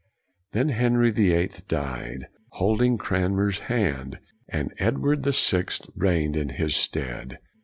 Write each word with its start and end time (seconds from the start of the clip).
Then 0.53 0.69
Henry 0.69 1.11
the 1.11 1.31
Eighth 1.31 1.67
died, 1.67 2.25
holding 2.53 2.97
Cranmer's 2.97 3.59
hand, 3.69 4.17
and 4.49 4.73
Edward 4.79 5.21
the 5.21 5.31
Sixth 5.31 5.87
reigned 5.95 6.35
in 6.35 6.49
his 6.49 6.75
stead. 6.75 7.37